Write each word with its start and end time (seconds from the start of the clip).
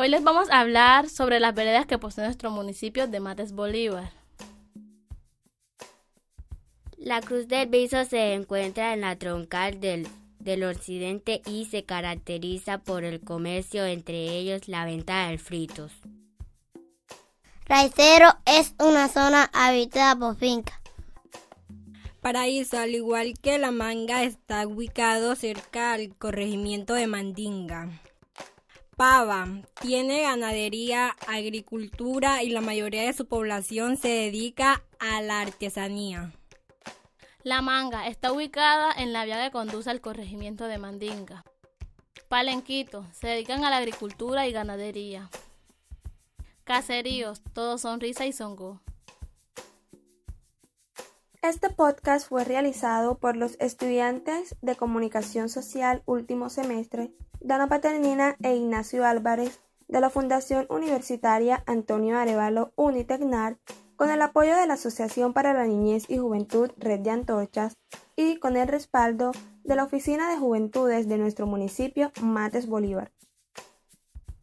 Hoy 0.00 0.10
les 0.10 0.22
vamos 0.22 0.48
a 0.50 0.60
hablar 0.60 1.08
sobre 1.08 1.40
las 1.40 1.56
veredas 1.56 1.84
que 1.84 1.98
posee 1.98 2.22
nuestro 2.22 2.52
municipio 2.52 3.08
de 3.08 3.18
Mates 3.18 3.50
Bolívar. 3.50 4.12
La 6.96 7.20
Cruz 7.20 7.48
del 7.48 7.68
Viso 7.68 8.04
se 8.04 8.34
encuentra 8.34 8.94
en 8.94 9.00
la 9.00 9.16
troncal 9.16 9.80
del, 9.80 10.06
del 10.38 10.62
occidente 10.62 11.42
y 11.46 11.64
se 11.64 11.82
caracteriza 11.82 12.78
por 12.78 13.02
el 13.02 13.18
comercio, 13.18 13.84
entre 13.86 14.36
ellos 14.38 14.68
la 14.68 14.84
venta 14.84 15.26
de 15.26 15.38
fritos. 15.38 15.90
Raicero 17.66 18.28
es 18.46 18.76
una 18.78 19.08
zona 19.08 19.50
habitada 19.52 20.14
por 20.14 20.36
fincas. 20.36 20.78
Paraíso, 22.20 22.78
al 22.78 22.94
igual 22.94 23.34
que 23.42 23.58
La 23.58 23.72
Manga, 23.72 24.22
está 24.22 24.64
ubicado 24.64 25.34
cerca 25.34 25.92
al 25.92 26.14
corregimiento 26.14 26.94
de 26.94 27.08
Mandinga. 27.08 27.88
Pava 28.98 29.46
tiene 29.80 30.22
ganadería, 30.22 31.14
agricultura 31.28 32.42
y 32.42 32.50
la 32.50 32.60
mayoría 32.60 33.02
de 33.02 33.12
su 33.12 33.28
población 33.28 33.96
se 33.96 34.08
dedica 34.08 34.82
a 34.98 35.22
la 35.22 35.40
artesanía. 35.40 36.32
La 37.44 37.62
Manga 37.62 38.08
está 38.08 38.32
ubicada 38.32 38.90
en 38.90 39.12
la 39.12 39.24
vía 39.24 39.40
que 39.44 39.52
conduce 39.52 39.88
al 39.88 40.00
corregimiento 40.00 40.64
de 40.64 40.78
Mandinga. 40.78 41.44
Palenquito 42.28 43.06
se 43.12 43.28
dedican 43.28 43.64
a 43.64 43.70
la 43.70 43.76
agricultura 43.76 44.48
y 44.48 44.52
ganadería. 44.52 45.30
Caseríos, 46.64 47.40
todos 47.52 47.80
son 47.80 48.00
risa 48.00 48.26
y 48.26 48.32
songo. 48.32 48.80
Este 51.48 51.70
podcast 51.70 52.28
fue 52.28 52.44
realizado 52.44 53.16
por 53.16 53.34
los 53.34 53.56
estudiantes 53.58 54.54
de 54.60 54.76
Comunicación 54.76 55.48
Social 55.48 56.02
último 56.04 56.50
semestre, 56.50 57.10
Dana 57.40 57.68
Paternina 57.68 58.36
e 58.42 58.54
Ignacio 58.54 59.06
Álvarez, 59.06 59.58
de 59.88 59.98
la 59.98 60.10
Fundación 60.10 60.66
Universitaria 60.68 61.64
Antonio 61.66 62.18
Arevalo 62.18 62.74
Unitecnar, 62.76 63.56
con 63.96 64.10
el 64.10 64.20
apoyo 64.20 64.54
de 64.56 64.66
la 64.66 64.74
Asociación 64.74 65.32
para 65.32 65.54
la 65.54 65.64
Niñez 65.64 66.04
y 66.08 66.18
Juventud 66.18 66.70
Red 66.76 67.00
de 67.00 67.10
Antorchas 67.12 67.78
y 68.14 68.36
con 68.36 68.58
el 68.58 68.68
respaldo 68.68 69.32
de 69.64 69.74
la 69.74 69.84
Oficina 69.84 70.28
de 70.28 70.36
Juventudes 70.36 71.08
de 71.08 71.16
nuestro 71.16 71.46
municipio 71.46 72.12
Mates 72.20 72.66
Bolívar. 72.66 73.10